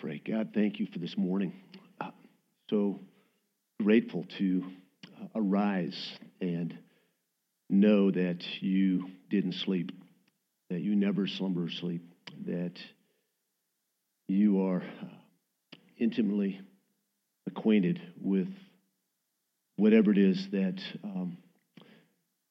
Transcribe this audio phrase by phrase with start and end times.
[0.00, 0.22] pray.
[0.26, 1.52] God, thank you for this morning.
[2.00, 2.10] Uh,
[2.70, 3.00] so
[3.82, 4.64] grateful to
[5.20, 6.74] uh, arise and
[7.68, 9.92] know that you didn't sleep,
[10.70, 12.00] that you never slumber or sleep,
[12.46, 12.72] that
[14.26, 15.06] you are uh,
[15.98, 16.58] intimately
[17.46, 18.48] acquainted with
[19.76, 21.36] whatever it is that um,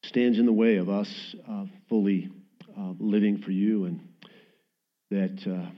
[0.04, 2.29] stands in the way of us uh, fully
[2.78, 4.07] uh, living for you and
[5.10, 5.71] that uh,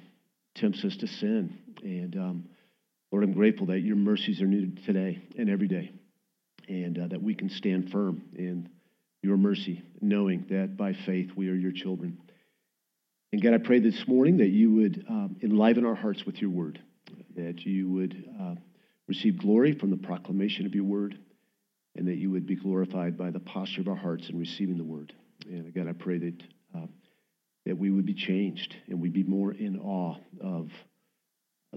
[0.55, 1.57] tempts us to sin.
[1.83, 2.49] And um,
[3.11, 5.91] Lord, I'm grateful that your mercies are new today and every day,
[6.67, 8.69] and uh, that we can stand firm in
[9.21, 12.17] your mercy, knowing that by faith we are your children.
[13.31, 16.49] And God, I pray this morning that you would um, enliven our hearts with your
[16.49, 16.81] word,
[17.35, 18.55] that you would uh,
[19.07, 21.17] receive glory from the proclamation of your word,
[21.95, 24.83] and that you would be glorified by the posture of our hearts in receiving the
[24.83, 25.13] word.
[25.45, 26.43] And again, I pray that
[27.65, 30.69] that we would be changed and we'd be more in awe of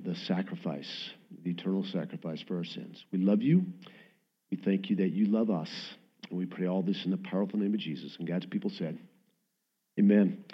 [0.03, 1.11] the sacrifice,
[1.45, 3.05] the eternal sacrifice for our sins.
[3.12, 3.64] We love you.
[4.50, 5.70] We thank you that you love us.
[6.31, 8.17] And we pray all this in the powerful name of Jesus.
[8.19, 8.98] And God's people said,
[9.98, 10.45] Amen.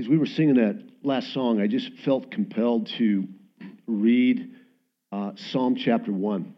[0.00, 3.24] As we were singing that last song, I just felt compelled to
[3.86, 4.50] read
[5.12, 6.54] uh, Psalm chapter 1.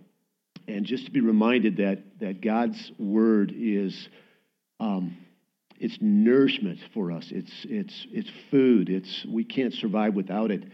[0.69, 4.09] And just to be reminded that, that God's word is.
[4.79, 5.17] Um,
[5.81, 7.27] it's nourishment for us.
[7.31, 8.89] It's it's it's food.
[8.89, 10.65] It's we can't survive without it.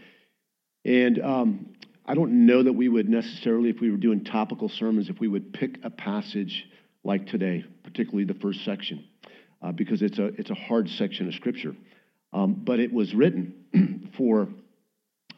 [0.85, 1.73] And um,
[2.05, 5.27] I don't know that we would necessarily, if we were doing topical sermons, if we
[5.27, 6.65] would pick a passage
[7.03, 9.05] like today, particularly the first section,
[9.61, 11.75] uh, because it's a it's a hard section of scripture.
[12.33, 14.49] Um, but it was written for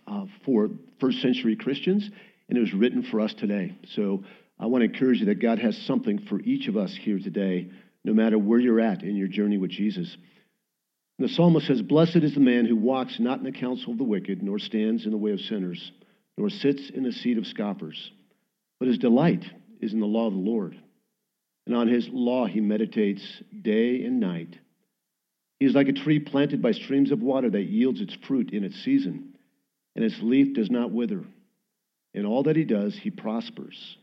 [0.07, 2.09] uh, for first century Christians,
[2.49, 3.77] and it was written for us today.
[3.93, 4.23] So
[4.59, 7.69] I want to encourage you that God has something for each of us here today
[8.05, 10.15] no matter where you're at in your journey with Jesus.
[11.17, 14.03] The psalmist says, Blessed is the man who walks not in the counsel of the
[14.03, 15.91] wicked, nor stands in the way of sinners,
[16.37, 18.11] nor sits in the seat of scoffers.
[18.79, 19.43] But his delight
[19.81, 20.79] is in the law of the Lord.
[21.65, 23.23] And on his law he meditates
[23.59, 24.55] day and night.
[25.59, 28.63] He is like a tree planted by streams of water that yields its fruit in
[28.63, 29.35] its season,
[29.95, 31.23] and its leaf does not wither.
[32.13, 33.97] In all that he does, he prospers.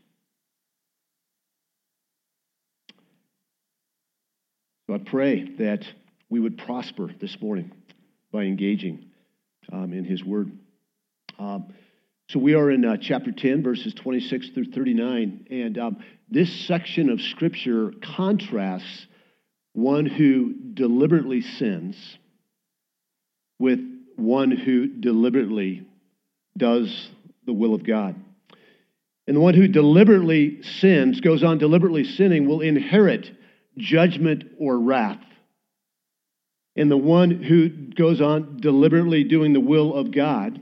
[4.87, 5.85] So I pray that
[6.29, 7.71] we would prosper this morning
[8.33, 9.11] by engaging
[9.71, 10.51] um, in His Word.
[11.39, 11.73] Um,
[12.27, 17.09] so we are in uh, chapter 10, verses 26 through 39, and um, this section
[17.09, 19.07] of Scripture contrasts
[19.71, 21.95] one who deliberately sins
[23.59, 23.79] with
[24.17, 25.87] one who deliberately
[26.57, 27.09] does
[27.45, 28.15] the will of God.
[29.27, 33.31] And the one who deliberately sins, goes on deliberately sinning, will inherit
[33.77, 35.23] judgment or wrath.
[36.75, 40.59] And the one who goes on deliberately doing the will of God,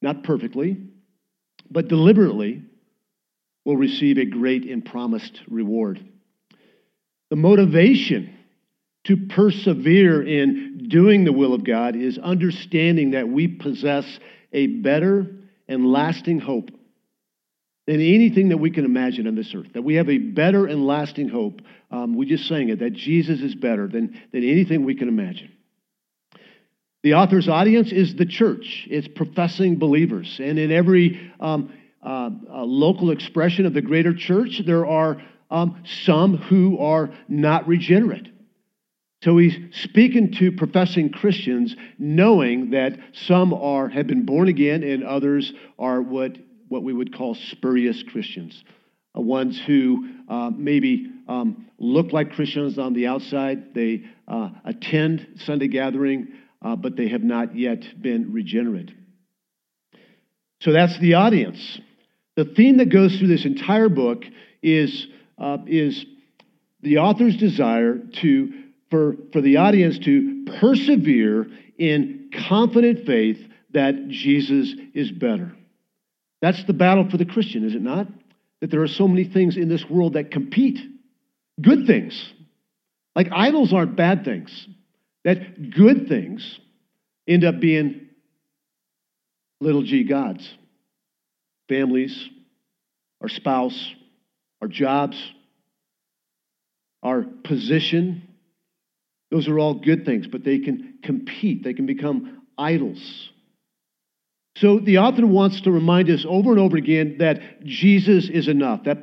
[0.00, 0.78] not perfectly,
[1.70, 2.62] but deliberately,
[3.64, 6.02] will receive a great and promised reward.
[7.30, 8.32] The motivation
[9.04, 14.18] to persevere in doing the will of God is understanding that we possess
[14.52, 15.26] a better
[15.68, 16.70] and lasting hope
[17.86, 19.72] than anything that we can imagine on this earth.
[19.74, 21.60] That we have a better and lasting hope.
[21.90, 25.52] Um, we just sang it, that Jesus is better than, than anything we can imagine.
[27.02, 30.40] The author's audience is the church, it's professing believers.
[30.42, 35.84] And in every um, uh, uh, local expression of the greater church, there are um,
[36.04, 38.28] some who are not regenerate.
[39.22, 45.04] So he's speaking to professing Christians, knowing that some are have been born again and
[45.04, 46.36] others are what
[46.68, 48.62] what we would call spurious Christians,
[49.16, 53.74] uh, ones who uh, maybe um, look like Christians on the outside.
[53.74, 56.28] They uh, attend Sunday gathering,
[56.62, 58.92] uh, but they have not yet been regenerate.
[60.60, 61.80] So that's the audience.
[62.36, 64.24] The theme that goes through this entire book
[64.62, 65.06] is,
[65.38, 66.04] uh, is
[66.80, 68.52] the author's desire to,
[68.90, 71.46] for, for the audience to persevere
[71.78, 73.38] in confident faith
[73.72, 75.54] that Jesus is better.
[76.46, 78.06] That's the battle for the Christian, is it not?
[78.60, 80.78] That there are so many things in this world that compete.
[81.60, 82.32] Good things.
[83.16, 84.68] Like idols aren't bad things.
[85.24, 86.60] That good things
[87.26, 88.10] end up being
[89.60, 90.48] little g gods.
[91.68, 92.16] Families,
[93.20, 93.92] our spouse,
[94.62, 95.20] our jobs,
[97.02, 98.22] our position.
[99.32, 101.64] Those are all good things, but they can compete.
[101.64, 103.32] They can become idols.
[104.56, 108.84] So the author wants to remind us over and over again that Jesus is enough,
[108.84, 109.02] that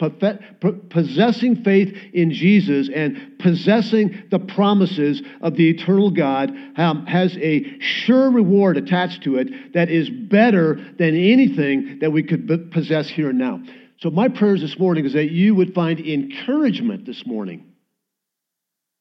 [0.89, 7.79] possessing faith in Jesus and possessing the promises of the eternal God um, has a
[7.79, 13.29] sure reward attached to it that is better than anything that we could possess here
[13.29, 13.61] and now.
[13.99, 17.73] So my prayers this morning is that you would find encouragement this morning.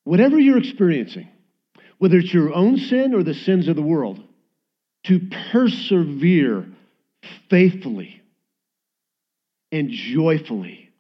[0.05, 1.31] Whatever you're experiencing,
[1.97, 4.23] whether it's your own sin or the sins of the world,
[5.05, 5.21] to
[5.53, 6.67] persevere
[7.51, 8.23] faithfully
[9.71, 10.91] and joyfully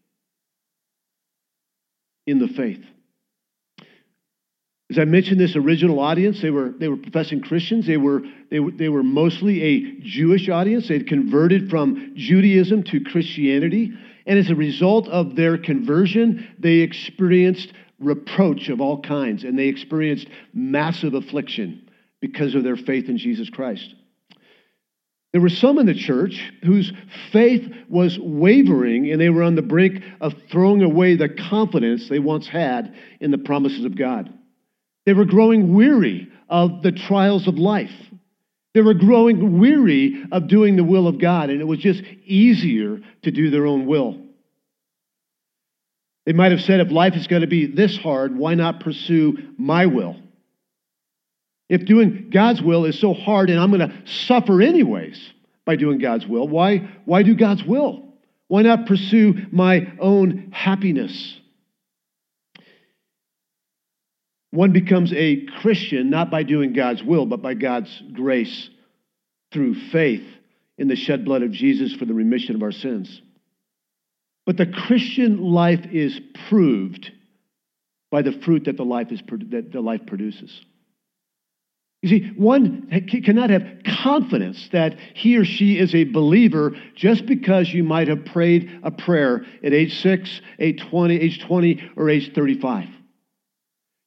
[2.27, 2.83] in the faith.
[4.91, 7.87] As I mentioned, this original audience, they were, they were professing Christians.
[7.87, 10.89] They were, they, were, they were mostly a Jewish audience.
[10.89, 13.93] They had converted from Judaism to Christianity.
[14.27, 19.69] And as a result of their conversion, they experienced reproach of all kinds and they
[19.69, 21.89] experienced massive affliction
[22.23, 23.95] because of their faith in Jesus Christ.
[25.33, 26.93] There were some in the church whose
[27.33, 32.19] faith was wavering and they were on the brink of throwing away the confidence they
[32.19, 34.33] once had in the promises of God.
[35.05, 37.91] They were growing weary of the trials of life.
[38.75, 43.01] They were growing weary of doing the will of God, and it was just easier
[43.23, 44.19] to do their own will.
[46.25, 49.39] They might have said, if life is going to be this hard, why not pursue
[49.59, 50.17] my will?
[51.73, 55.19] If doing God's will is so hard and I'm going to suffer anyways
[55.65, 58.13] by doing God's will, why, why do God's will?
[58.49, 61.41] Why not pursue my own happiness?
[64.51, 68.69] One becomes a Christian not by doing God's will, but by God's grace
[69.51, 70.27] through faith
[70.77, 73.23] in the shed blood of Jesus for the remission of our sins.
[74.45, 76.21] But the Christian life is
[76.51, 77.11] proved
[78.11, 80.61] by the fruit that the life, is, that the life produces.
[82.03, 82.89] You see, one
[83.25, 83.65] cannot have
[84.03, 88.91] confidence that he or she is a believer just because you might have prayed a
[88.91, 92.89] prayer at age 6, age 20, age 20, or age 35.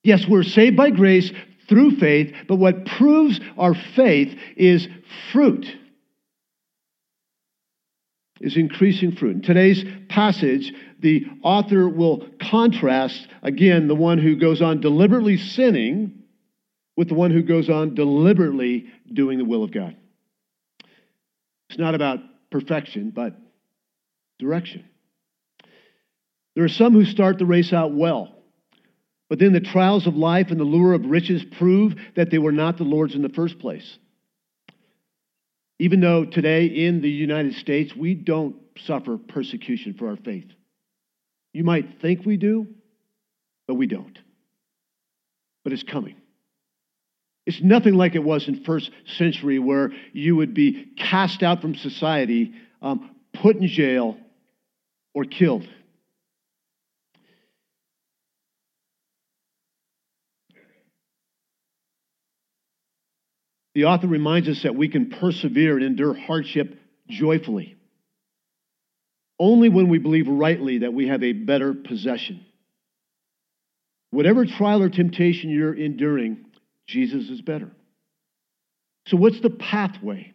[0.04, 1.32] Yes, we're saved by grace
[1.70, 4.90] through faith, but what proves our faith is
[5.32, 5.66] fruit.
[8.42, 9.38] Is increasing fruit.
[9.38, 16.25] In today's passage, the author will contrast again the one who goes on deliberately sinning
[16.96, 19.96] with the one who goes on deliberately doing the will of God.
[21.70, 22.20] It's not about
[22.52, 23.36] perfection, but
[24.40, 24.86] direction.
[26.56, 28.34] There are some who start the race out well,
[29.30, 32.52] but then the trials of life and the lure of riches prove that they were
[32.52, 33.98] not the Lord's in the first place.
[35.80, 38.56] Even though today in the United States we don't
[38.86, 40.48] suffer persecution for our faith.
[41.54, 42.68] You might think we do,
[43.68, 44.18] but we don't.
[45.64, 46.16] But it's coming.
[47.46, 51.76] It's nothing like it was in first century where you would be cast out from
[51.76, 54.18] society, um, put in jail,
[55.14, 55.68] or killed.
[63.76, 67.76] The author reminds us that we can persevere and endure hardship joyfully.
[69.38, 72.46] Only when we believe rightly that we have a better possession.
[74.12, 76.45] Whatever trial or temptation you're enduring,
[76.88, 77.72] Jesus is better.
[79.08, 80.34] So, what's the pathway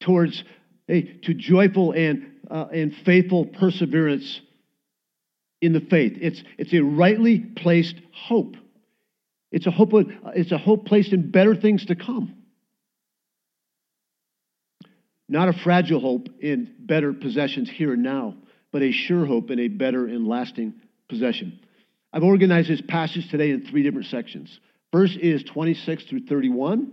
[0.00, 0.42] towards
[0.88, 4.40] a to joyful and, uh, and faithful perseverance
[5.60, 6.16] in the faith?
[6.20, 8.56] It's, it's a rightly placed hope.
[9.52, 9.92] It's a hope,
[10.34, 12.36] it's a hope placed in better things to come.
[15.28, 18.34] Not a fragile hope in better possessions here and now,
[18.72, 20.74] but a sure hope in a better and lasting
[21.08, 21.60] possession.
[22.12, 24.58] I've organized this passage today in three different sections.
[24.92, 26.92] First is 26 through 31,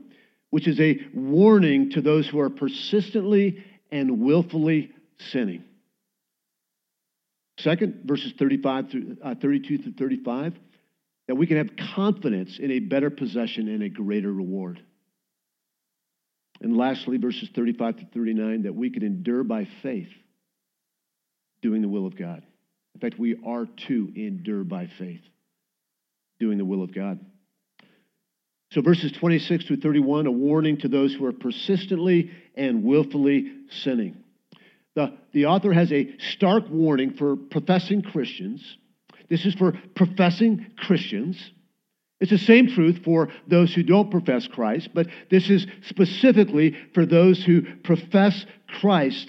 [0.50, 4.92] which is a warning to those who are persistently and willfully
[5.32, 5.64] sinning.
[7.60, 10.54] Second, verses 35 through, uh, 32 through 35,
[11.28, 14.80] that we can have confidence in a better possession and a greater reward.
[16.62, 20.10] And lastly, verses 35 to 39, that we can endure by faith
[21.62, 22.44] doing the will of God.
[22.96, 25.22] In fact, we are to endure by faith
[26.40, 27.20] doing the will of God.
[28.72, 34.18] So, verses 26 through 31, a warning to those who are persistently and willfully sinning.
[34.96, 38.78] The, the author has a stark warning for professing Christians.
[39.30, 41.38] This is for professing Christians.
[42.20, 47.06] It's the same truth for those who don't profess Christ, but this is specifically for
[47.06, 49.28] those who profess Christ.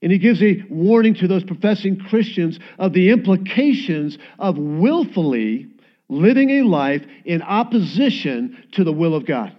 [0.00, 5.66] And he gives a warning to those professing Christians of the implications of willfully
[6.08, 9.54] living a life in opposition to the will of God.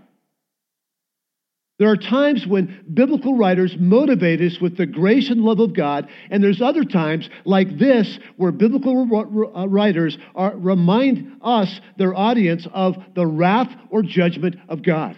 [1.77, 6.07] There are times when biblical writers motivate us with the grace and love of God,
[6.29, 12.65] and there's other times like this where biblical uh, writers are, remind us, their audience,
[12.73, 15.17] of the wrath or judgment of God.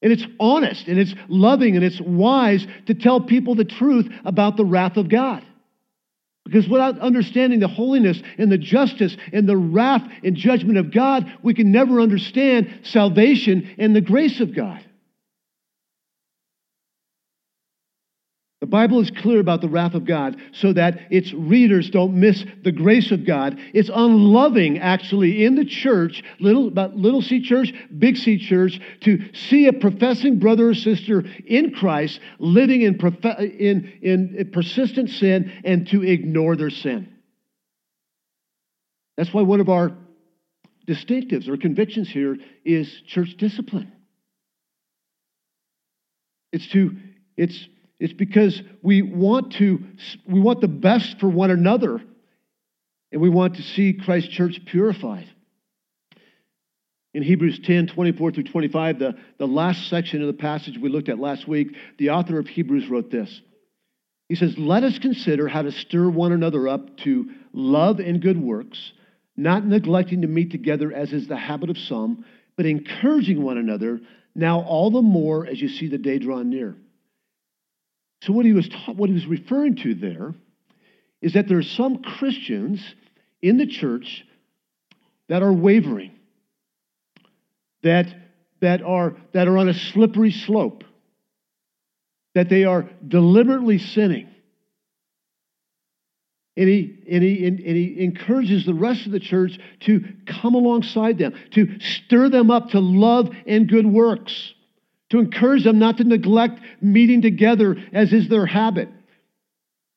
[0.00, 4.56] And it's honest and it's loving and it's wise to tell people the truth about
[4.56, 5.44] the wrath of God.
[6.46, 11.26] Because without understanding the holiness and the justice and the wrath and judgment of God,
[11.42, 14.85] we can never understand salvation and the grace of God.
[18.66, 22.44] The Bible is clear about the wrath of God so that its readers don't miss
[22.64, 23.60] the grace of God.
[23.72, 29.68] It's unloving, actually, in the church, little, little c church, big C church, to see
[29.68, 36.02] a professing brother or sister in Christ living in, in, in persistent sin and to
[36.02, 37.14] ignore their sin.
[39.16, 39.92] That's why one of our
[40.88, 43.92] distinctives or convictions here is church discipline.
[46.50, 46.96] It's to,
[47.36, 49.82] it's it's because we want to
[50.26, 52.00] we want the best for one another
[53.12, 55.26] and we want to see Christ's church purified.
[57.14, 61.08] In Hebrews 10, 24 through 25, the, the last section of the passage we looked
[61.08, 63.40] at last week, the author of Hebrews wrote this.
[64.28, 68.38] He says, Let us consider how to stir one another up to love and good
[68.38, 68.92] works,
[69.34, 72.24] not neglecting to meet together as is the habit of some,
[72.54, 74.00] but encouraging one another,
[74.34, 76.76] now all the more as you see the day draw near.
[78.22, 80.34] So, what he was, what he was referring to there
[81.20, 82.82] is that there are some Christians
[83.42, 84.24] in the church
[85.28, 86.12] that are wavering,
[87.82, 88.06] that,
[88.60, 90.84] that, are, that are on a slippery slope,
[92.34, 94.28] that they are deliberately sinning.
[96.56, 101.18] And he, and, he, and, he encourages the rest of the church to come alongside
[101.18, 104.54] them, to stir them up to love and good works
[105.10, 108.88] to encourage them not to neglect meeting together as is their habit.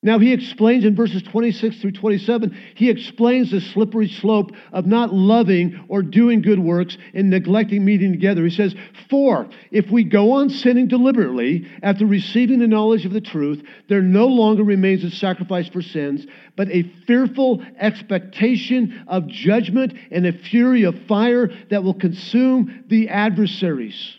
[0.02, 5.14] Now, he explains in verses 26 through 27, he explains the slippery slope of not
[5.14, 8.46] loving or doing good works and neglecting meeting together.
[8.46, 8.76] He says,
[9.10, 14.02] For if we go on sinning deliberately after receiving the knowledge of the truth, there
[14.02, 16.26] no longer remains a sacrifice for sins,
[16.56, 23.10] but a fearful expectation of judgment and a fury of fire that will consume the
[23.10, 24.19] adversaries.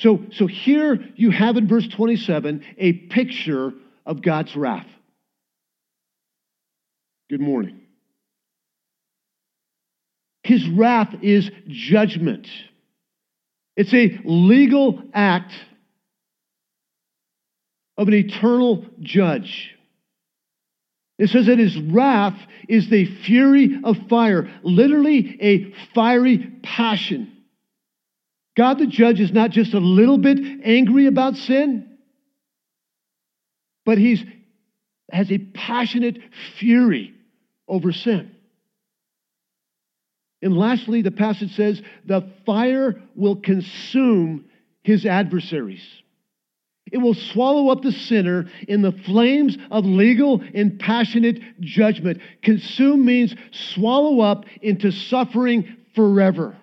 [0.00, 3.72] So, so here you have in verse 27 a picture
[4.06, 4.86] of God's wrath.
[7.28, 7.82] Good morning.
[10.42, 12.48] His wrath is judgment.
[13.76, 15.52] It's a legal act
[17.98, 19.76] of an eternal judge.
[21.18, 22.40] It says that his wrath
[22.70, 27.36] is the fury of fire, literally a fiery passion.
[28.60, 31.96] God the judge is not just a little bit angry about sin,
[33.86, 34.22] but he
[35.10, 36.18] has a passionate
[36.58, 37.14] fury
[37.66, 38.30] over sin.
[40.42, 44.44] And lastly, the passage says, the fire will consume
[44.82, 45.86] his adversaries.
[46.92, 52.20] It will swallow up the sinner in the flames of legal and passionate judgment.
[52.42, 53.34] Consume means
[53.72, 56.58] swallow up into suffering forever.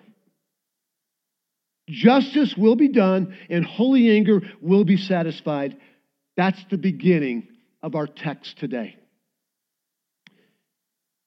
[1.88, 5.76] Justice will be done and holy anger will be satisfied.
[6.36, 7.48] That's the beginning
[7.82, 8.96] of our text today.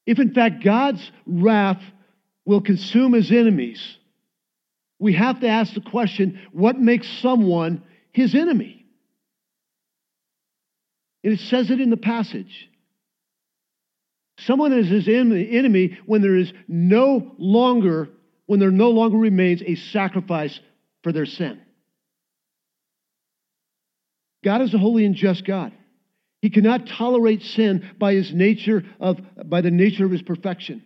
[0.06, 1.82] If in fact God's wrath
[2.46, 3.98] will consume his enemies,
[5.00, 8.86] we have to ask the question what makes someone his enemy?
[11.24, 12.70] And it says it in the passage.
[14.40, 18.10] Someone is his enemy when there is no longer
[18.52, 20.60] when there no longer remains a sacrifice
[21.04, 21.62] for their sin.
[24.44, 25.72] God is a holy and just God.
[26.42, 30.84] He cannot tolerate sin by his nature of by the nature of his perfection.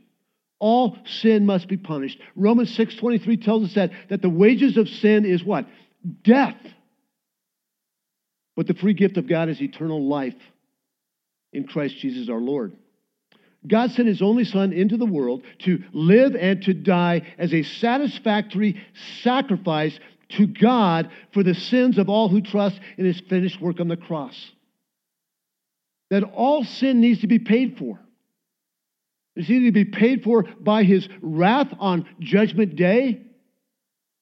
[0.60, 2.20] All sin must be punished.
[2.36, 5.66] Romans 6:23 tells us that, that the wages of sin is what?
[6.24, 6.62] Death.
[8.56, 10.36] But the free gift of God is eternal life
[11.52, 12.78] in Christ Jesus our Lord.
[13.68, 17.64] God sent his only son into the world to live and to die as a
[17.64, 18.82] satisfactory
[19.24, 23.88] sacrifice to God for the sins of all who trust in his finished work on
[23.88, 24.52] the cross.
[26.10, 28.00] That all sin needs to be paid for.
[29.36, 33.22] It's either to be paid for by his wrath on judgment day,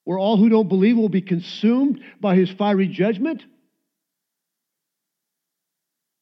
[0.06, 3.44] where all who don't believe will be consumed by his fiery judgment,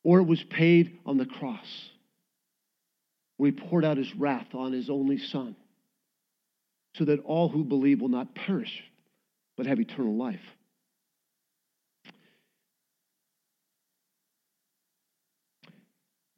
[0.03, 1.90] or it was paid on the cross
[3.41, 5.55] where he poured out his wrath on his only Son,
[6.93, 8.83] so that all who believe will not perish,
[9.57, 10.39] but have eternal life.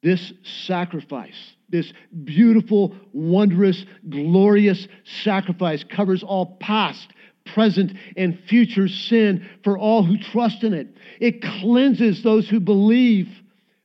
[0.02, 0.32] This
[0.66, 1.36] sacrifice,
[1.68, 1.92] this
[2.24, 4.88] beautiful, wondrous, glorious
[5.22, 7.06] sacrifice covers all past,
[7.44, 10.88] present, and future sin for all who trust in it.
[11.20, 13.28] It cleanses those who believe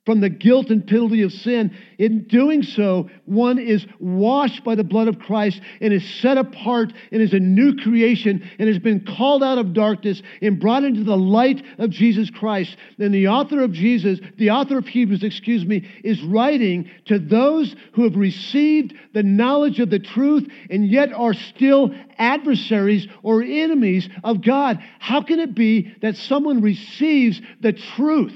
[0.09, 1.69] from the guilt and penalty of sin.
[1.99, 6.91] In doing so, one is washed by the blood of Christ and is set apart
[7.11, 11.03] and is a new creation and has been called out of darkness and brought into
[11.03, 12.75] the light of Jesus Christ.
[12.97, 17.75] And the author of Jesus, the author of Hebrews, excuse me, is writing to those
[17.93, 24.09] who have received the knowledge of the truth and yet are still adversaries or enemies
[24.23, 24.79] of God.
[24.97, 28.33] How can it be that someone receives the truth?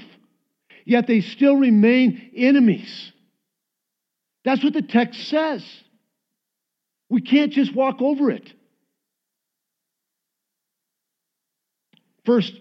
[0.84, 3.12] Yet they still remain enemies.
[4.44, 5.64] That's what the text says.
[7.08, 8.52] We can't just walk over it.
[12.24, 12.52] First,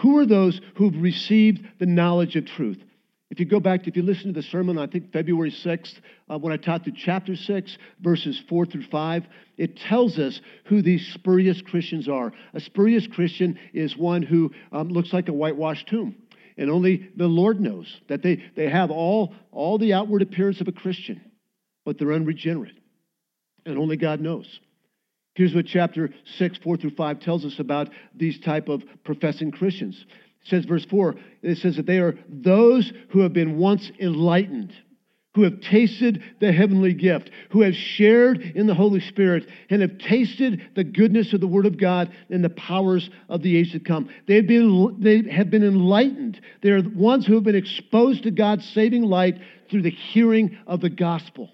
[0.00, 2.82] who are those who've received the knowledge of truth?
[3.30, 5.94] If you go back, if you listen to the sermon, I think February 6th,
[6.28, 9.24] uh, when I taught through chapter 6, verses 4 through 5,
[9.56, 12.32] it tells us who these spurious Christians are.
[12.52, 16.14] A spurious Christian is one who um, looks like a whitewashed tomb
[16.56, 20.68] and only the Lord knows that they, they have all, all the outward appearance of
[20.68, 21.20] a Christian,
[21.84, 22.76] but they're unregenerate.
[23.64, 24.60] And only God knows.
[25.34, 30.04] Here's what chapter 6, 4 through 5 tells us about these type of professing Christians.
[30.42, 34.72] It says, verse 4, it says that they are those who have been once enlightened
[35.34, 39.96] who have tasted the heavenly gift, who have shared in the Holy Spirit, and have
[39.98, 43.80] tasted the goodness of the Word of God and the powers of the age to
[43.80, 44.10] come.
[44.28, 46.40] They have been, they have been enlightened.
[46.62, 49.38] They are ones who have been exposed to God's saving light
[49.70, 51.50] through the hearing of the gospel.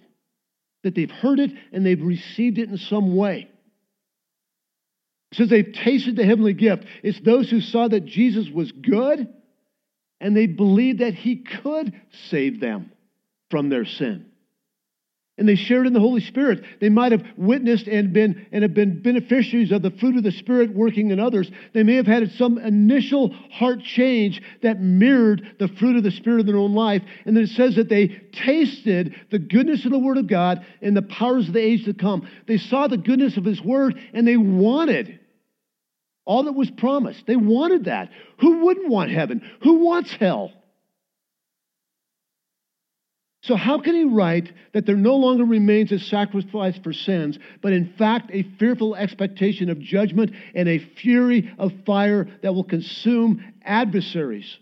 [0.82, 3.48] That they've heard it and they've received it in some way.
[5.34, 6.84] Since they've tasted the heavenly gift.
[7.02, 9.28] It's those who saw that Jesus was good
[10.20, 11.92] and they believed that he could
[12.28, 12.90] save them
[13.50, 14.26] from their sin.
[15.38, 16.64] And they shared in the Holy Spirit.
[16.80, 20.32] They might have witnessed and been and have been beneficiaries of the fruit of the
[20.32, 21.48] Spirit working in others.
[21.72, 26.40] They may have had some initial heart change that mirrored the fruit of the Spirit
[26.40, 27.02] in their own life.
[27.24, 30.96] And then it says that they tasted the goodness of the Word of God and
[30.96, 32.28] the powers of the age to come.
[32.48, 35.20] They saw the goodness of His Word and they wanted
[36.24, 37.26] all that was promised.
[37.26, 38.10] They wanted that.
[38.40, 39.48] Who wouldn't want heaven?
[39.62, 40.52] Who wants hell?
[43.42, 47.72] So, how can he write that there no longer remains a sacrifice for sins, but
[47.72, 53.44] in fact a fearful expectation of judgment and a fury of fire that will consume
[53.62, 54.58] adversaries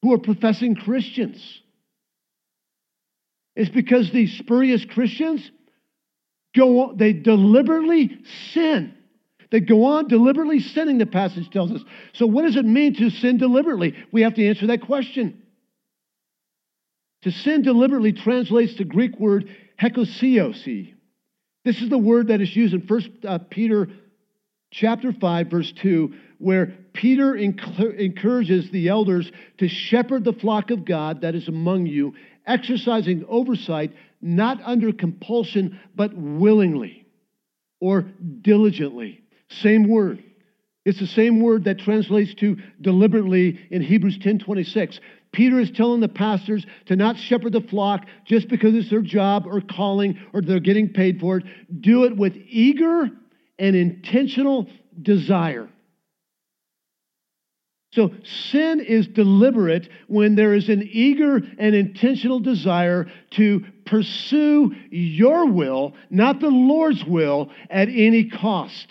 [0.00, 1.60] who are professing Christians?
[3.54, 5.50] It's because these spurious Christians
[6.56, 8.18] go on, they deliberately
[8.52, 8.94] sin.
[9.50, 11.82] They go on deliberately sinning, the passage tells us.
[12.14, 13.94] So, what does it mean to sin deliberately?
[14.12, 15.42] We have to answer that question.
[17.26, 19.50] To sin deliberately translates the Greek word
[19.82, 20.94] hekousios.
[21.64, 23.88] This is the word that is used in 1 uh, Peter
[24.70, 31.22] chapter 5 verse 2 where Peter encourages the elders to shepherd the flock of God
[31.22, 32.14] that is among you,
[32.46, 37.08] exercising oversight not under compulsion but willingly
[37.80, 38.02] or
[38.42, 39.20] diligently.
[39.48, 40.22] Same word.
[40.84, 45.00] It's the same word that translates to deliberately in Hebrews 10:26.
[45.36, 49.46] Peter is telling the pastors to not shepherd the flock just because it's their job
[49.46, 51.44] or calling or they're getting paid for it.
[51.82, 53.10] Do it with eager
[53.58, 54.66] and intentional
[55.02, 55.68] desire.
[57.92, 65.50] So, sin is deliberate when there is an eager and intentional desire to pursue your
[65.50, 68.88] will, not the Lord's will, at any cost.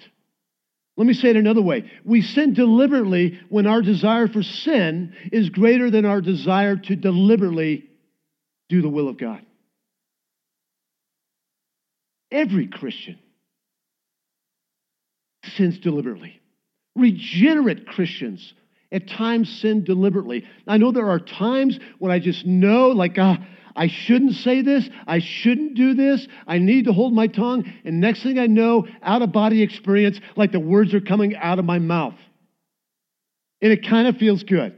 [0.97, 1.91] Let me say it another way.
[2.05, 7.89] We sin deliberately when our desire for sin is greater than our desire to deliberately
[8.69, 9.41] do the will of God.
[12.31, 13.19] Every Christian
[15.55, 16.41] sins deliberately.
[16.95, 18.53] Regenerate Christians
[18.91, 20.45] at times sin deliberately.
[20.65, 23.37] I know there are times when I just know, like, ah,
[23.75, 24.87] I shouldn't say this.
[25.05, 26.25] I shouldn't do this.
[26.47, 27.71] I need to hold my tongue.
[27.83, 31.59] And next thing I know, out of body experience, like the words are coming out
[31.59, 32.15] of my mouth.
[33.61, 34.77] And it kind of feels good.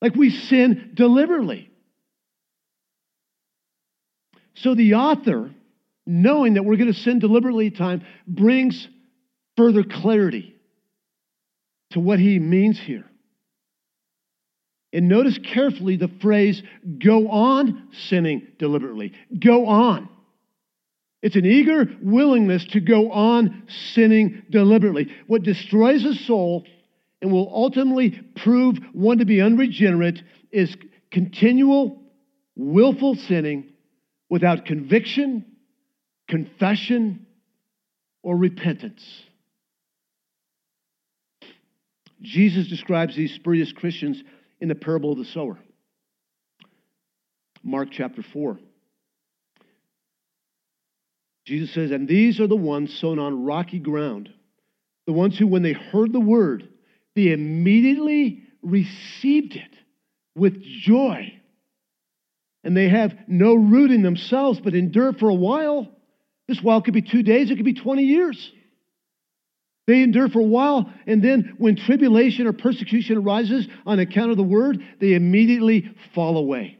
[0.00, 1.70] Like we sin deliberately.
[4.54, 5.50] So the author,
[6.06, 8.88] knowing that we're going to sin deliberately at time, brings
[9.56, 10.54] further clarity
[11.90, 13.04] to what he means here.
[14.94, 16.62] And notice carefully the phrase,
[17.00, 19.12] go on sinning deliberately.
[19.36, 20.08] Go on.
[21.20, 25.12] It's an eager willingness to go on sinning deliberately.
[25.26, 26.64] What destroys a soul
[27.20, 30.76] and will ultimately prove one to be unregenerate is
[31.10, 32.00] continual,
[32.54, 33.72] willful sinning
[34.30, 35.44] without conviction,
[36.28, 37.26] confession,
[38.22, 39.02] or repentance.
[42.22, 44.22] Jesus describes these spurious Christians
[44.60, 45.58] in the parable of the sower.
[47.62, 48.58] Mark chapter 4.
[51.46, 54.30] Jesus says, And these are the ones sown on rocky ground,
[55.06, 56.68] the ones who, when they heard the word,
[57.14, 59.76] they immediately received it
[60.34, 61.32] with joy.
[62.64, 65.88] And they have no root in themselves, but endure for a while.
[66.48, 68.52] This while could be two days, it could be 20 years.
[69.86, 74.36] They endure for a while, and then when tribulation or persecution arises on account of
[74.38, 76.78] the word, they immediately fall away.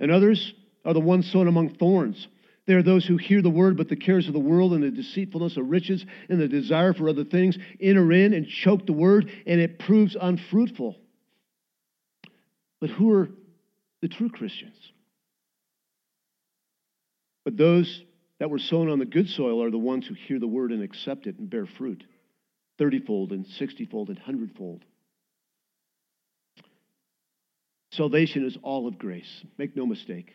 [0.00, 0.52] And others
[0.84, 2.26] are the ones sown among thorns.
[2.66, 4.90] They are those who hear the word, but the cares of the world and the
[4.90, 9.30] deceitfulness of riches and the desire for other things enter in and choke the word,
[9.46, 10.96] and it proves unfruitful.
[12.80, 13.28] But who are
[14.00, 14.76] the true Christians?
[17.44, 18.02] But those
[18.42, 20.82] that were sown on the good soil are the ones who hear the word and
[20.82, 22.02] accept it and bear fruit,
[22.76, 24.84] thirtyfold and sixtyfold and hundredfold.
[27.92, 29.44] Salvation is all of grace.
[29.58, 30.34] Make no mistake.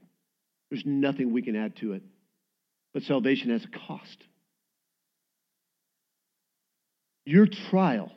[0.69, 2.03] There's nothing we can add to it.
[2.93, 4.23] But salvation has a cost.
[7.25, 8.13] Your trial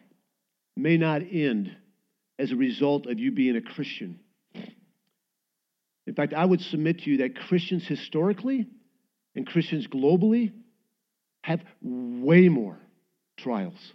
[0.77, 1.75] may not end
[2.39, 4.21] as a result of you being a Christian.
[6.07, 8.69] In fact, I would submit to you that Christians historically
[9.35, 10.53] and Christians globally
[11.43, 12.79] have way more
[13.39, 13.93] trials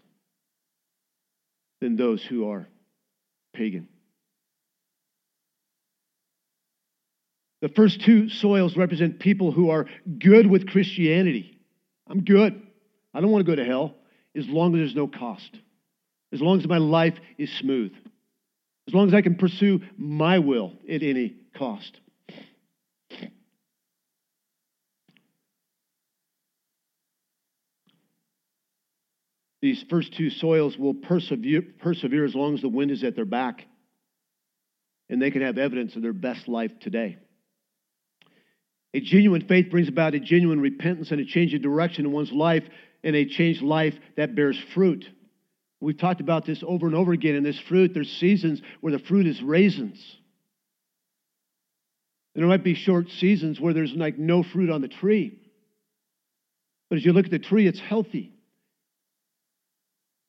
[1.82, 2.68] than those who are
[3.54, 3.88] pagan.
[7.62, 9.88] The first two soils represent people who are
[10.20, 11.60] good with Christianity.
[12.08, 12.62] I'm good.
[13.14, 13.96] I don't want to go to hell
[14.36, 15.58] as long as there's no cost,
[16.34, 17.94] as long as my life is smooth,
[18.88, 22.00] as long as I can pursue my will at any cost.
[29.66, 33.26] These first two soils will persevere, persevere as long as the wind is at their
[33.26, 33.66] back,
[35.10, 37.18] and they can have evidence of their best life today.
[38.94, 42.32] A genuine faith brings about a genuine repentance and a change of direction in one's
[42.32, 42.62] life
[43.04, 45.04] and a changed life that bears fruit.
[45.80, 47.34] We've talked about this over and over again.
[47.34, 49.98] In this fruit, there's seasons where the fruit is raisins.
[52.36, 55.40] And there might be short seasons where there's like no fruit on the tree.
[56.88, 58.35] But as you look at the tree, it's healthy.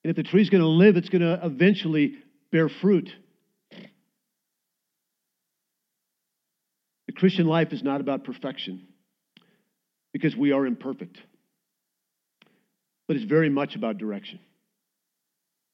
[0.06, 2.14] And if the tree's going to live, it's going to eventually
[2.52, 3.10] bear fruit.
[7.08, 8.86] The Christian life is not about perfection
[10.12, 11.18] because we are imperfect,
[13.08, 14.38] but it's very much about direction.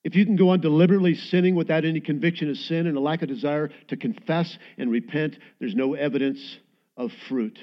[0.03, 3.21] If you can go on deliberately sinning without any conviction of sin and a lack
[3.21, 6.41] of desire to confess and repent, there's no evidence
[6.97, 7.59] of fruit.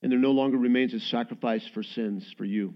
[0.00, 2.74] And there no longer remains a sacrifice for sins for you.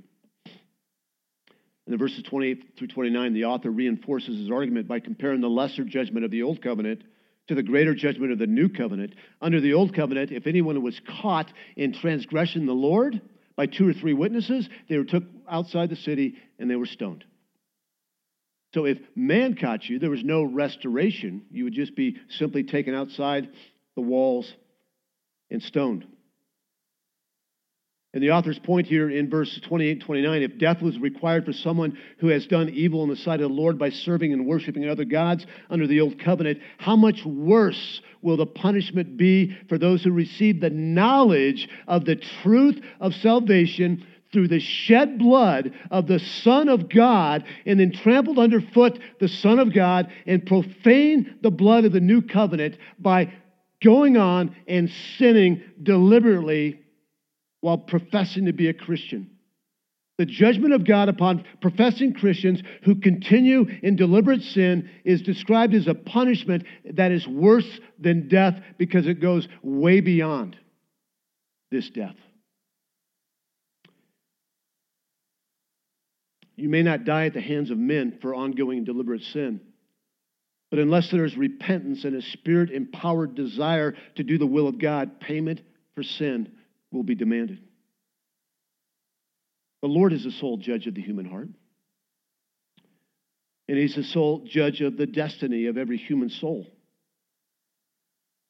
[1.86, 5.84] In the verses 28 through 29, the author reinforces his argument by comparing the lesser
[5.84, 7.02] judgment of the old covenant
[7.48, 9.14] to the greater judgment of the new covenant.
[9.40, 13.20] Under the old covenant, if anyone was caught in transgression the Lord
[13.56, 17.24] by two or three witnesses, they were took outside the city and they were stoned.
[18.74, 21.42] So if man caught you, there was no restoration.
[21.50, 23.48] You would just be simply taken outside
[23.96, 24.50] the walls
[25.50, 26.06] and stoned.
[28.14, 31.54] And the author's point here in verse 28 and 29 if death was required for
[31.54, 34.86] someone who has done evil in the sight of the Lord by serving and worshiping
[34.86, 40.04] other gods under the old covenant, how much worse will the punishment be for those
[40.04, 46.18] who receive the knowledge of the truth of salvation through the shed blood of the
[46.18, 51.86] Son of God and then trampled underfoot the Son of God and profane the blood
[51.86, 53.32] of the new covenant by
[53.82, 56.81] going on and sinning deliberately
[57.62, 59.30] while professing to be a Christian.
[60.18, 65.86] The judgment of God upon professing Christians who continue in deliberate sin is described as
[65.86, 70.56] a punishment that is worse than death because it goes way beyond
[71.70, 72.16] this death.
[76.56, 79.60] You may not die at the hands of men for ongoing and deliberate sin.
[80.70, 84.78] But unless there is repentance and a spirit empowered desire to do the will of
[84.78, 85.62] God, payment
[85.94, 86.50] for sin
[86.92, 87.60] will be demanded.
[89.82, 91.48] The Lord is the sole judge of the human heart.
[93.68, 96.66] And He's the sole judge of the destiny of every human soul.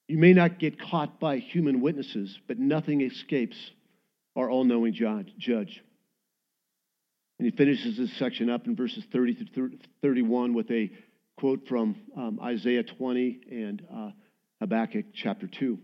[0.08, 3.56] You may not get caught by human witnesses, but nothing escapes
[4.36, 5.82] our all knowing judge.
[7.38, 9.70] And he finishes this section up in verses 30 to
[10.02, 10.90] 31 with a
[11.36, 14.10] quote from um, Isaiah 20 and uh,
[14.60, 15.78] Habakkuk chapter 2.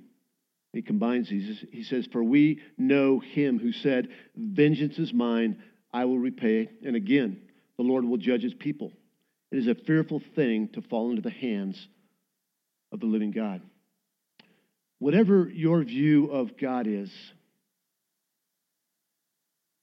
[0.79, 1.65] He combines these.
[1.73, 5.61] He says, For we know him who said, Vengeance is mine,
[5.93, 6.69] I will repay.
[6.87, 7.41] And again,
[7.77, 8.93] the Lord will judge his people.
[9.51, 11.85] It is a fearful thing to fall into the hands
[12.93, 13.61] of the living God.
[15.01, 17.11] Whatever your view of God is,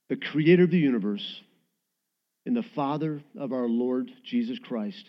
[0.08, 1.42] the creator of the universe
[2.46, 5.04] and the Father of our Lord Jesus Christ,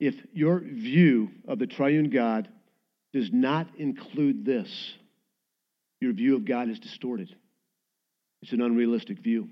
[0.00, 2.48] if your view of the triune God
[3.12, 4.68] does not include this,
[6.00, 7.34] your view of God is distorted.
[8.42, 9.48] It's an unrealistic view.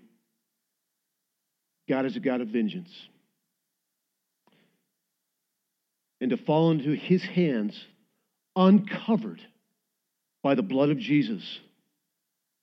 [1.88, 2.90] God is a God of vengeance.
[6.20, 7.78] And to fall into his hands
[8.54, 9.40] uncovered
[10.42, 11.42] by the blood of Jesus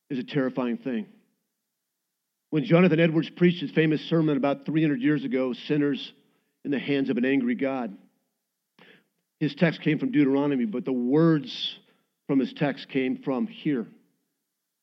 [0.09, 1.05] is a terrifying thing.
[2.49, 6.13] When Jonathan Edwards preached his famous sermon about 300 years ago, Sinners
[6.63, 7.95] in the Hands of an Angry God,
[9.43, 11.77] his text came from Deuteronomy, but the words
[12.27, 13.85] from his text came from here.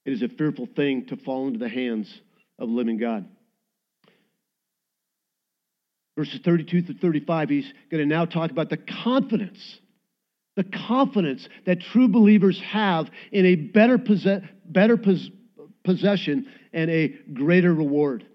[0.05, 2.13] It is a fearful thing to fall into the hands
[2.59, 3.27] of living God.
[6.17, 9.79] Verses 32 through 35, he's going to now talk about the confidence,
[10.57, 15.31] the confidence that true believers have in a better, possess, better pos-
[15.85, 18.27] possession and a greater reward.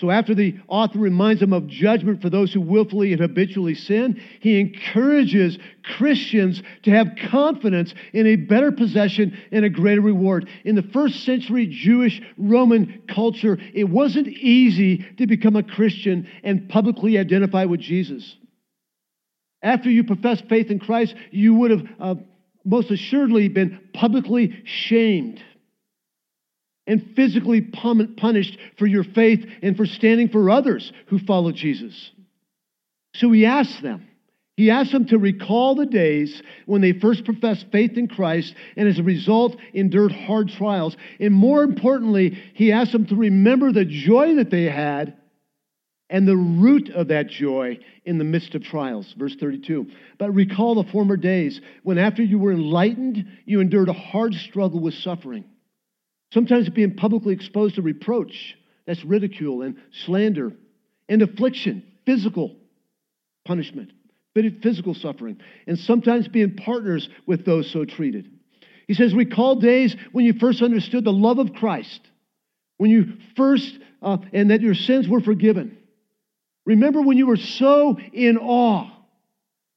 [0.00, 4.20] So, after the author reminds them of judgment for those who willfully and habitually sin,
[4.40, 10.48] he encourages Christians to have confidence in a better possession and a greater reward.
[10.64, 16.68] In the first century Jewish Roman culture, it wasn't easy to become a Christian and
[16.68, 18.36] publicly identify with Jesus.
[19.62, 22.14] After you profess faith in Christ, you would have uh,
[22.64, 25.40] most assuredly been publicly shamed
[26.86, 32.10] and physically punished for your faith and for standing for others who follow Jesus.
[33.14, 34.06] So he asks them,
[34.56, 38.88] he asks them to recall the days when they first professed faith in Christ and
[38.88, 40.96] as a result endured hard trials.
[41.18, 45.16] And more importantly, he asks them to remember the joy that they had
[46.08, 49.12] and the root of that joy in the midst of trials.
[49.18, 49.86] Verse 32.
[50.18, 54.80] But recall the former days when after you were enlightened, you endured a hard struggle
[54.80, 55.44] with suffering
[56.34, 58.56] Sometimes being publicly exposed to reproach,
[58.88, 60.52] that's ridicule and slander
[61.08, 62.56] and affliction, physical
[63.44, 63.92] punishment,
[64.34, 68.28] physical suffering, and sometimes being partners with those so treated.
[68.88, 72.00] He says, Recall days when you first understood the love of Christ,
[72.78, 75.78] when you first, uh, and that your sins were forgiven.
[76.66, 78.90] Remember when you were so in awe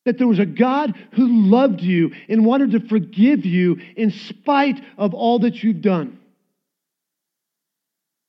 [0.05, 4.81] that there was a God who loved you and wanted to forgive you in spite
[4.97, 6.17] of all that you've done.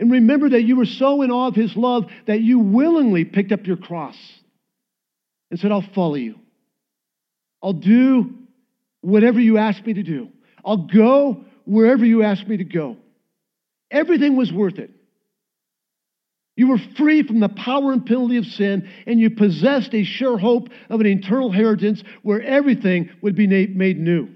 [0.01, 3.53] And remember that you were so in awe of his love that you willingly picked
[3.53, 4.17] up your cross
[5.51, 6.37] and said, I'll follow you.
[7.63, 8.35] I'll do
[9.01, 10.29] whatever you ask me to do.
[10.65, 12.97] I'll go wherever you ask me to go.
[13.91, 14.91] Everything was worth it.
[16.57, 20.37] You were free from the power and penalty of sin, and you possessed a sure
[20.37, 24.27] hope of an eternal inheritance where everything would be made new.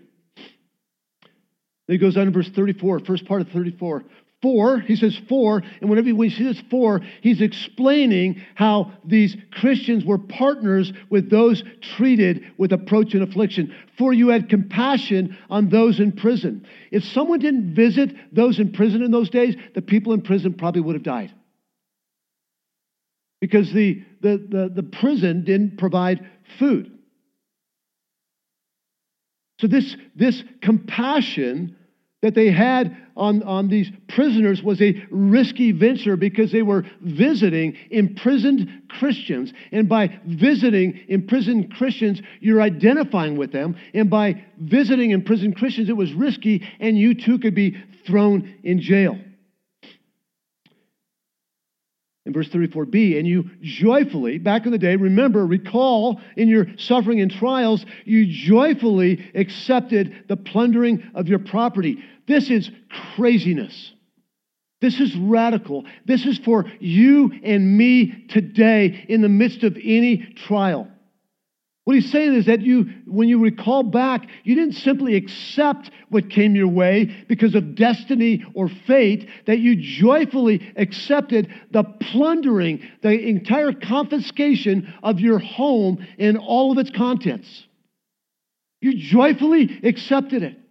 [1.86, 4.04] Then he goes on in verse 34, first part of 34.
[4.42, 10.18] For, he says for, and whenever see this for, he's explaining how these Christians were
[10.18, 13.72] partners with those treated with approach and affliction.
[13.96, 16.66] For you had compassion on those in prison.
[16.90, 20.80] If someone didn't visit those in prison in those days, the people in prison probably
[20.80, 21.32] would have died.
[23.40, 26.28] Because the, the, the, the prison didn't provide
[26.58, 26.98] food.
[29.60, 31.76] So this, this compassion
[32.22, 37.76] that they had on, on these prisoners was a risky venture because they were visiting
[37.90, 39.52] imprisoned Christians.
[39.72, 43.76] And by visiting imprisoned Christians, you're identifying with them.
[43.92, 48.80] And by visiting imprisoned Christians, it was risky, and you too could be thrown in
[48.80, 49.18] jail
[52.24, 57.20] in verse 34b, and you joyfully, back in the day, remember, recall in your suffering
[57.20, 61.98] and trials, you joyfully accepted the plundering of your property.
[62.26, 62.70] This is
[63.14, 63.92] craziness.
[64.80, 65.84] This is radical.
[66.06, 70.88] This is for you and me today in the midst of any trial.
[71.84, 76.30] What he's saying is that you, when you recall back, you didn't simply accept what
[76.30, 83.10] came your way because of destiny or fate, that you joyfully accepted the plundering, the
[83.10, 87.66] entire confiscation of your home and all of its contents.
[88.80, 90.61] You joyfully accepted it.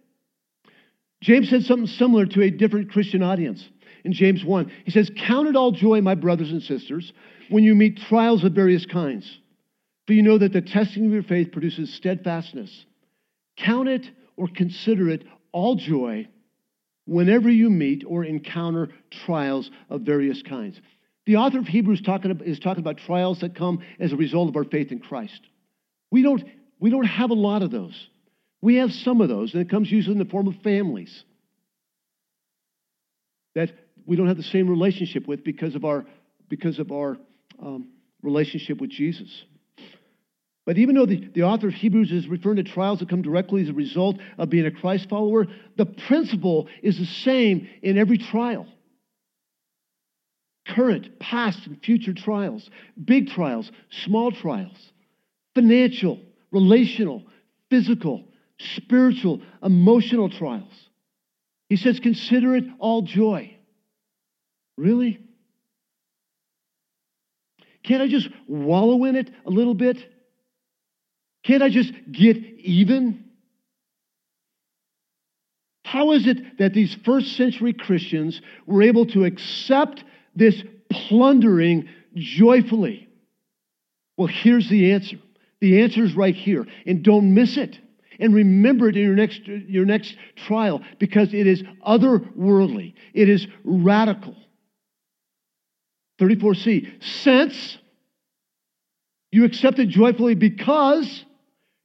[1.22, 3.66] James said something similar to a different Christian audience
[4.04, 4.70] in James 1.
[4.84, 7.12] He says, Count it all joy, my brothers and sisters,
[7.48, 9.38] when you meet trials of various kinds.
[10.06, 12.86] For you know that the testing of your faith produces steadfastness.
[13.56, 14.04] Count it
[14.36, 16.26] or consider it all joy
[17.06, 18.88] whenever you meet or encounter
[19.24, 20.80] trials of various kinds.
[21.26, 24.56] The author of Hebrews talking, is talking about trials that come as a result of
[24.56, 25.40] our faith in Christ.
[26.10, 26.42] We don't,
[26.80, 28.08] we don't have a lot of those.
[28.62, 31.24] We have some of those, and it comes usually in the form of families
[33.54, 33.70] that
[34.06, 36.06] we don't have the same relationship with because of our,
[36.48, 37.18] because of our
[37.60, 37.88] um,
[38.22, 39.44] relationship with Jesus.
[40.64, 43.62] But even though the, the author of Hebrews is referring to trials that come directly
[43.62, 45.46] as a result of being a Christ follower,
[45.76, 48.66] the principle is the same in every trial
[50.68, 52.70] current, past, and future trials,
[53.04, 53.70] big trials,
[54.04, 54.76] small trials,
[55.54, 56.20] financial,
[56.50, 57.24] relational,
[57.68, 58.24] physical,
[58.76, 60.72] spiritual, emotional trials.
[61.68, 63.56] He says, consider it all joy.
[64.76, 65.20] Really?
[67.82, 69.98] Can't I just wallow in it a little bit?
[71.44, 73.24] Can't I just get even?
[75.84, 83.08] How is it that these first century Christians were able to accept this plundering joyfully?
[84.16, 85.16] Well, here's the answer.
[85.60, 86.66] The answer is right here.
[86.86, 87.78] And don't miss it.
[88.18, 93.46] And remember it in your next, your next trial because it is otherworldly, it is
[93.64, 94.36] radical.
[96.20, 97.02] 34c.
[97.02, 97.78] Since
[99.30, 101.24] you accepted joyfully because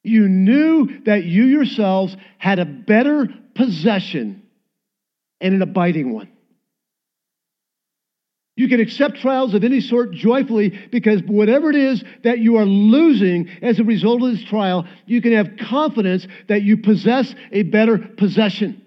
[0.04, 4.44] you knew that you yourselves had a better possession
[5.42, 6.30] and an abiding one.
[8.58, 12.66] You can accept trials of any sort joyfully because whatever it is that you are
[12.66, 17.64] losing as a result of this trial, you can have confidence that you possess a
[17.64, 18.82] better possession.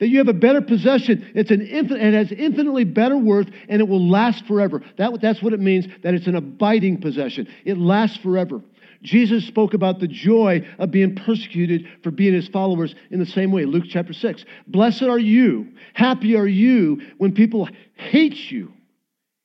[0.00, 1.30] that you have a better possession.
[1.34, 4.82] It's an infin- it has infinitely better worth and it will last forever.
[4.96, 7.46] That, that's what it means that it's an abiding possession.
[7.66, 8.62] It lasts forever.
[9.02, 13.50] Jesus spoke about the joy of being persecuted for being his followers in the same
[13.50, 13.64] way.
[13.64, 14.44] Luke chapter 6.
[14.66, 18.72] Blessed are you, happy are you when people hate you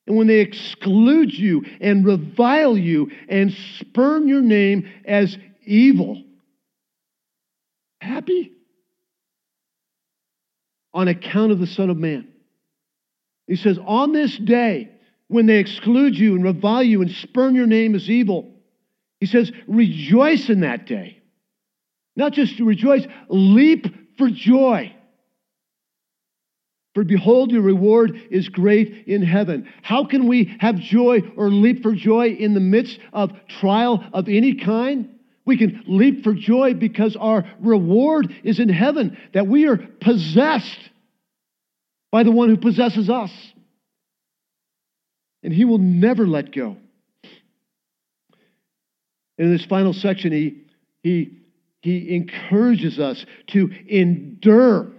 [0.06, 6.22] and when they exclude you and revile you and spurn your name as evil.
[8.00, 8.56] Happy?
[10.96, 12.26] on account of the Son of Man.
[13.46, 14.90] He says, On this day,
[15.28, 18.54] when they exclude you and revile you and spurn your name as evil,
[19.20, 21.22] he says, rejoice in that day.
[22.16, 23.86] Not just to rejoice, leap
[24.18, 24.92] for joy.
[26.94, 29.70] For behold, your reward is great in heaven.
[29.82, 34.28] How can we have joy or leap for joy in the midst of trial of
[34.28, 35.10] any kind?
[35.44, 40.90] We can leap for joy because our reward is in heaven, that we are possessed
[42.10, 43.30] by the one who possesses us.
[45.42, 46.78] And he will never let go.
[49.38, 50.64] In this final section, he,
[51.02, 51.38] he,
[51.82, 54.92] he encourages us to endure.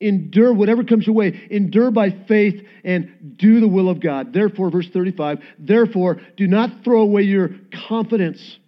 [0.00, 1.48] Endure whatever comes your way.
[1.50, 4.32] Endure by faith and do the will of God.
[4.32, 7.50] Therefore, verse 35, therefore, do not throw away your
[7.88, 8.58] confidence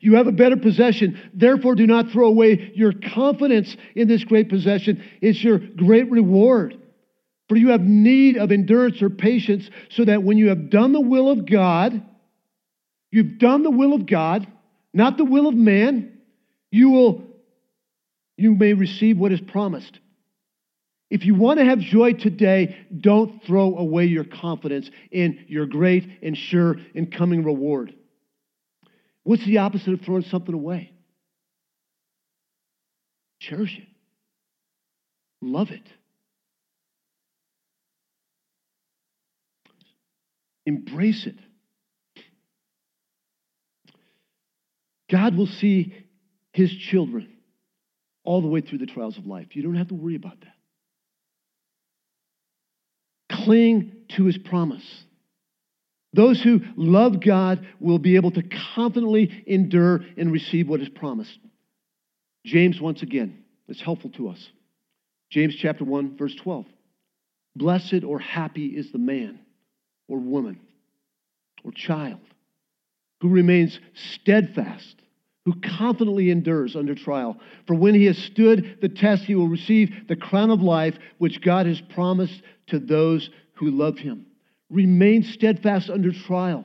[0.00, 1.20] you have a better possession.
[1.34, 5.04] Therefore, do not throw away your confidence in this great possession.
[5.20, 6.78] It's your great reward.
[7.48, 11.00] For you have need of endurance or patience, so that when you have done the
[11.00, 12.02] will of God,
[13.10, 14.46] you've done the will of God,
[14.92, 16.18] not the will of man,
[16.70, 17.30] you will
[18.36, 19.98] you may receive what is promised.
[21.10, 26.08] If you want to have joy today, don't throw away your confidence in your great
[26.22, 27.92] and sure and coming reward.
[29.24, 30.92] What's the opposite of throwing something away?
[33.40, 33.88] Cherish it.
[35.42, 35.86] Love it.
[40.64, 41.36] Embrace it.
[45.10, 45.94] God will see
[46.52, 47.28] his children
[48.24, 49.56] all the way through the trials of life.
[49.56, 50.54] You don't have to worry about that.
[53.44, 54.84] Cling to his promise.
[56.12, 58.42] Those who love God will be able to
[58.74, 61.38] confidently endure and receive what is promised.
[62.44, 64.50] James, once again, is helpful to us.
[65.30, 66.66] James chapter 1, verse 12.
[67.54, 69.38] Blessed or happy is the man
[70.08, 70.60] or woman
[71.64, 72.20] or child
[73.20, 73.78] who remains
[74.14, 74.99] steadfast,
[75.44, 77.36] who confidently endures under trial.
[77.66, 81.40] For when he has stood the test, he will receive the crown of life which
[81.40, 84.26] God has promised to those who love him.
[84.68, 86.64] Remain steadfast under trial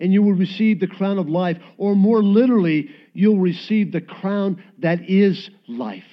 [0.00, 1.58] and you will receive the crown of life.
[1.78, 6.04] Or more literally, you'll receive the crown that is life.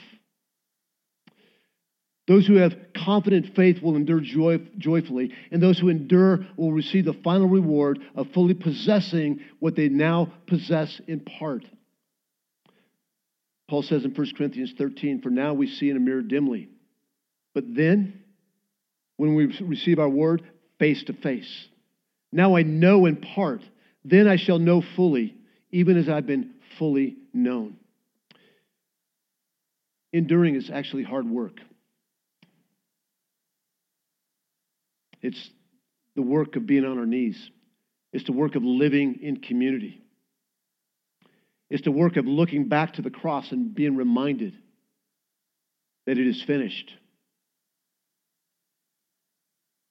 [2.27, 7.05] Those who have confident faith will endure joy, joyfully, and those who endure will receive
[7.05, 11.65] the final reward of fully possessing what they now possess in part.
[13.69, 16.69] Paul says in 1 Corinthians 13, For now we see in a mirror dimly,
[17.53, 18.21] but then,
[19.17, 20.43] when we receive our word,
[20.77, 21.67] face to face.
[22.31, 23.61] Now I know in part,
[24.03, 25.35] then I shall know fully,
[25.71, 27.77] even as I've been fully known.
[30.13, 31.59] Enduring is actually hard work.
[35.21, 35.49] It's
[36.15, 37.49] the work of being on our knees.
[38.13, 40.01] It's the work of living in community.
[41.69, 44.53] It's the work of looking back to the cross and being reminded
[46.05, 46.91] that it is finished.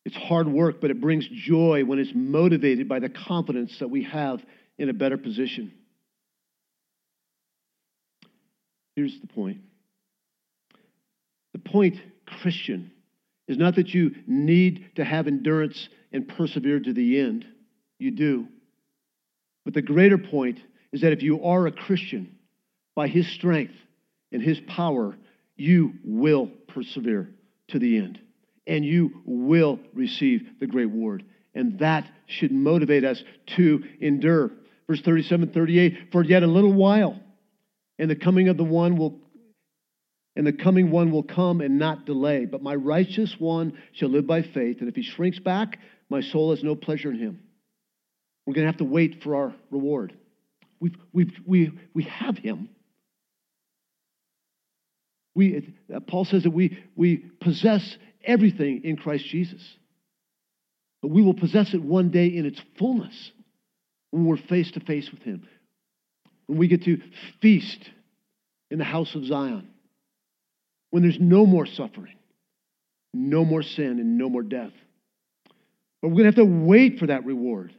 [0.05, 4.05] It's hard work, but it brings joy when it's motivated by the confidence that we
[4.05, 4.43] have
[4.77, 5.73] in a better position.
[8.97, 9.59] Here's the point
[11.53, 12.91] the point, Christian,
[13.51, 17.45] is not that you need to have endurance and persevere to the end.
[17.99, 18.47] You do.
[19.65, 20.61] But the greater point
[20.93, 22.37] is that if you are a Christian,
[22.95, 23.75] by His strength
[24.31, 25.17] and His power,
[25.57, 27.29] you will persevere
[27.69, 28.21] to the end.
[28.69, 31.25] And you will receive the great reward.
[31.53, 33.21] And that should motivate us
[33.57, 34.53] to endure.
[34.87, 37.19] Verse 37 38 For yet a little while,
[37.99, 39.19] and the coming of the one will
[40.37, 42.47] and the coming one will come and not delay.
[42.47, 45.79] But my righteous one shall live by faith, and if he shrinks back,
[46.09, 47.41] my soul has no pleasure in him.
[48.47, 50.15] We're going to have to wait for our reward.
[50.81, 52.69] We've, we've, we, we have him.
[55.35, 59.63] We, uh, Paul says that we, we possess everything in Christ Jesus.
[61.03, 63.33] But we will possess it one day in its fullness
[64.11, 65.47] when we're face to face with him.
[66.47, 67.01] When we get to
[67.41, 67.89] feast
[68.71, 69.70] in the house of Zion
[70.91, 72.17] when there's no more suffering,
[73.15, 74.73] no more sin, and no more death.
[76.01, 77.75] But we're going to have to wait for that reward.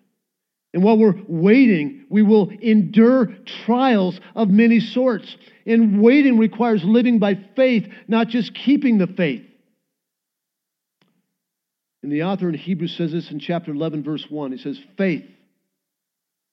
[0.74, 3.28] And while we're waiting, we will endure
[3.66, 5.36] trials of many sorts.
[5.66, 9.43] And waiting requires living by faith, not just keeping the faith.
[12.03, 14.53] And the author in Hebrews says this in chapter 11, verse 1.
[14.53, 15.26] He says, Faith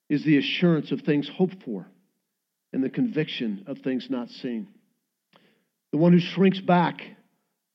[0.08, 1.86] is the assurance of things hoped for
[2.72, 4.68] and the conviction of things not seen.
[5.92, 7.02] The one who shrinks back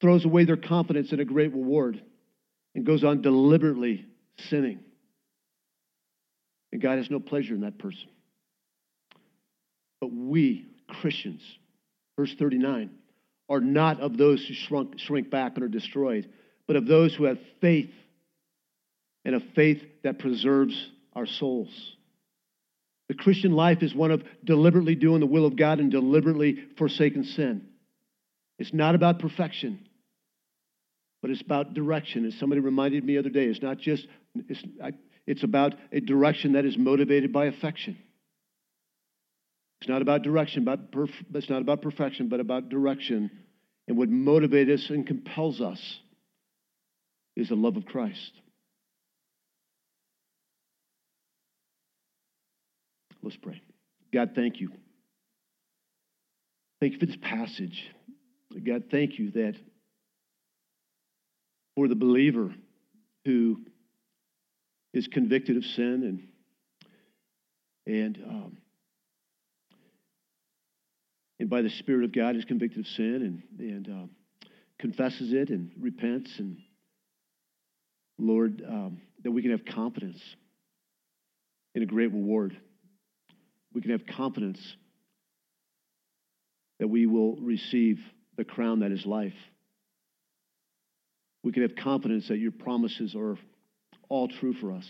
[0.01, 2.01] throws away their confidence in a great reward
[2.76, 4.05] and goes on deliberately
[4.49, 4.80] sinning.
[6.72, 8.07] And God has no pleasure in that person.
[10.01, 10.68] But we,
[11.01, 11.41] Christians,
[12.18, 12.89] verse 39,
[13.49, 16.30] are not of those who shrunk, shrink back and are destroyed,
[16.68, 17.91] but of those who have faith
[19.26, 20.76] and a faith that preserves
[21.14, 21.70] our souls.
[23.09, 27.24] The Christian life is one of deliberately doing the will of God and deliberately forsaking
[27.24, 27.68] sin.
[28.60, 29.88] It's not about perfection,
[31.22, 32.26] but it's about direction.
[32.26, 34.91] As somebody reminded me the other day, it's not just, it's, I,
[35.26, 37.97] it's about a direction that is motivated by affection.
[39.82, 43.30] It's not about direction, but perf- it's not about perfection, but about direction.
[43.88, 45.99] And what motivates us and compels us
[47.36, 48.32] is the love of Christ.
[53.22, 53.62] Let's pray.
[54.14, 54.70] God, thank you.
[56.80, 57.89] Thank you for this passage.
[58.60, 59.56] God, thank you that
[61.76, 62.54] for the believer
[63.26, 63.62] who
[64.93, 66.28] is convicted of sin and
[67.86, 68.58] and um,
[71.39, 74.47] and by the Spirit of God is convicted of sin and and uh,
[74.80, 76.58] confesses it and repents and
[78.20, 80.22] Lord um, that we can have confidence
[81.76, 82.56] in a great reward.
[83.74, 84.60] We can have confidence
[86.80, 87.99] that we will receive
[88.38, 89.34] the crown that is life.
[91.44, 93.38] We can have confidence that your promises are
[94.10, 94.86] all true for us.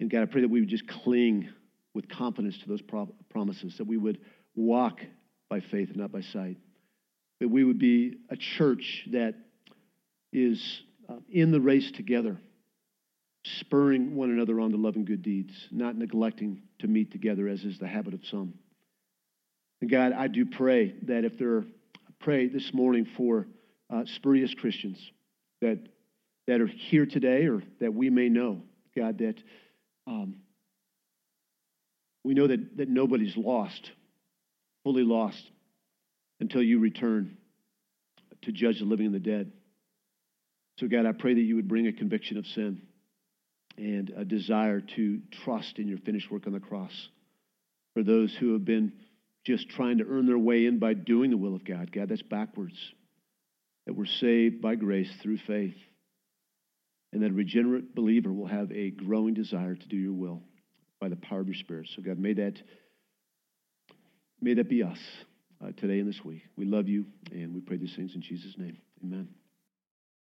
[0.00, 1.48] And God, I pray that we would just cling
[1.94, 2.82] with confidence to those
[3.30, 4.18] promises, that we would
[4.56, 5.00] walk
[5.48, 6.56] by faith and not by sight,
[7.40, 9.34] that we would be a church that
[10.32, 12.38] is uh, in the race together,
[13.60, 17.62] spurring one another on to love and good deeds, not neglecting to meet together as
[17.62, 18.54] is the habit of some.
[19.82, 23.48] And God, I do pray that if there, I pray this morning for
[23.92, 24.98] uh, spurious Christians
[25.60, 25.80] that
[26.46, 28.62] that are here today or that we may know,
[28.96, 29.34] God, that
[30.06, 30.36] um,
[32.24, 33.90] we know that, that nobody's lost,
[34.84, 35.42] fully lost,
[36.40, 37.36] until you return
[38.42, 39.52] to judge the living and the dead.
[40.78, 42.82] So, God, I pray that you would bring a conviction of sin.
[43.76, 47.08] and a desire to trust in your finished work on the cross.
[47.94, 48.92] For those who have been
[49.44, 52.22] just trying to earn their way in by doing the will of God, God, that's
[52.22, 52.76] backwards.
[53.86, 55.76] That we're saved by grace through faith.
[57.12, 60.42] And that a regenerate believer will have a growing desire to do your will
[61.00, 61.88] by the power of your Spirit.
[61.94, 62.62] So, God, may that,
[64.40, 64.98] may that be us
[65.62, 66.42] uh, today and this week.
[66.56, 68.78] We love you, and we pray these things in Jesus' name.
[69.04, 69.28] Amen.